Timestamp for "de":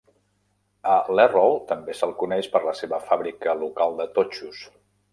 4.03-4.13